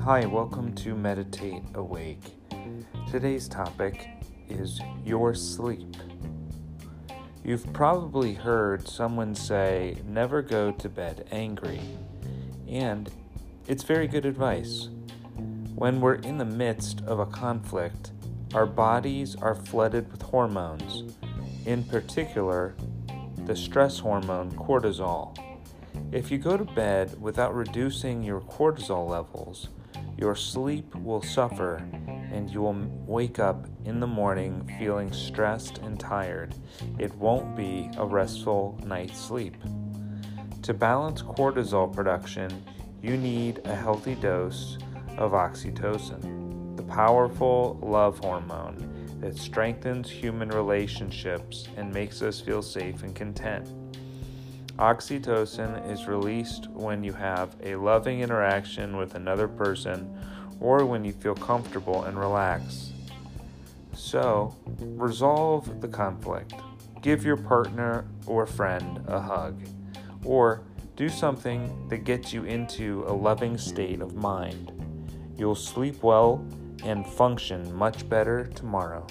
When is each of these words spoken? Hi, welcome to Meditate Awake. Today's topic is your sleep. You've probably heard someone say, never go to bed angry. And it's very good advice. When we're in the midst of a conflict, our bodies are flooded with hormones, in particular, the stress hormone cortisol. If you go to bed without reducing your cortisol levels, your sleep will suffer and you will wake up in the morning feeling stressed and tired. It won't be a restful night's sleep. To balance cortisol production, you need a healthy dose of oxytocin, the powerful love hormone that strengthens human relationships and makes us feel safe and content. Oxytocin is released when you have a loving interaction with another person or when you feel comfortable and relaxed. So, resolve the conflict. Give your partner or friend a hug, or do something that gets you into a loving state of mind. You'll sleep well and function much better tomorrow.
Hi, 0.00 0.26
welcome 0.26 0.74
to 0.74 0.96
Meditate 0.96 1.62
Awake. 1.74 2.34
Today's 3.08 3.46
topic 3.46 4.08
is 4.48 4.80
your 5.04 5.36
sleep. 5.36 5.96
You've 7.44 7.72
probably 7.72 8.34
heard 8.34 8.88
someone 8.88 9.36
say, 9.36 9.98
never 10.04 10.42
go 10.42 10.72
to 10.72 10.88
bed 10.88 11.28
angry. 11.30 11.80
And 12.66 13.08
it's 13.68 13.84
very 13.84 14.08
good 14.08 14.26
advice. 14.26 14.88
When 15.76 16.00
we're 16.00 16.14
in 16.14 16.38
the 16.38 16.44
midst 16.44 17.02
of 17.02 17.20
a 17.20 17.26
conflict, 17.26 18.10
our 18.52 18.66
bodies 18.66 19.36
are 19.36 19.54
flooded 19.54 20.10
with 20.10 20.22
hormones, 20.22 21.14
in 21.66 21.84
particular, 21.84 22.74
the 23.46 23.54
stress 23.54 24.00
hormone 24.00 24.50
cortisol. 24.52 25.38
If 26.12 26.28
you 26.32 26.38
go 26.38 26.56
to 26.56 26.64
bed 26.64 27.20
without 27.20 27.54
reducing 27.54 28.24
your 28.24 28.40
cortisol 28.40 29.08
levels, 29.08 29.68
your 30.18 30.34
sleep 30.34 30.92
will 30.96 31.22
suffer 31.22 31.76
and 32.32 32.50
you 32.50 32.62
will 32.62 32.84
wake 33.06 33.38
up 33.38 33.66
in 33.84 34.00
the 34.00 34.08
morning 34.08 34.68
feeling 34.76 35.12
stressed 35.12 35.78
and 35.78 36.00
tired. 36.00 36.56
It 36.98 37.14
won't 37.14 37.54
be 37.54 37.90
a 37.96 38.04
restful 38.04 38.76
night's 38.84 39.20
sleep. 39.20 39.56
To 40.62 40.74
balance 40.74 41.22
cortisol 41.22 41.92
production, 41.92 42.64
you 43.00 43.16
need 43.16 43.60
a 43.64 43.74
healthy 43.76 44.16
dose 44.16 44.78
of 45.16 45.30
oxytocin, 45.30 46.76
the 46.76 46.82
powerful 46.82 47.78
love 47.82 48.18
hormone 48.18 49.18
that 49.20 49.36
strengthens 49.36 50.10
human 50.10 50.48
relationships 50.48 51.68
and 51.76 51.94
makes 51.94 52.20
us 52.20 52.40
feel 52.40 52.62
safe 52.62 53.04
and 53.04 53.14
content. 53.14 53.72
Oxytocin 54.80 55.90
is 55.90 56.06
released 56.06 56.70
when 56.70 57.04
you 57.04 57.12
have 57.12 57.54
a 57.62 57.74
loving 57.76 58.20
interaction 58.20 58.96
with 58.96 59.14
another 59.14 59.46
person 59.46 60.18
or 60.58 60.86
when 60.86 61.04
you 61.04 61.12
feel 61.12 61.34
comfortable 61.34 62.04
and 62.04 62.18
relaxed. 62.18 62.92
So, 63.92 64.56
resolve 64.80 65.82
the 65.82 65.88
conflict. 65.88 66.54
Give 67.02 67.26
your 67.26 67.36
partner 67.36 68.06
or 68.24 68.46
friend 68.46 69.04
a 69.06 69.20
hug, 69.20 69.60
or 70.24 70.62
do 70.96 71.10
something 71.10 71.88
that 71.90 72.04
gets 72.04 72.32
you 72.32 72.44
into 72.44 73.04
a 73.06 73.12
loving 73.12 73.58
state 73.58 74.00
of 74.00 74.14
mind. 74.14 74.72
You'll 75.36 75.54
sleep 75.54 76.02
well 76.02 76.42
and 76.84 77.06
function 77.06 77.70
much 77.74 78.08
better 78.08 78.46
tomorrow. 78.54 79.06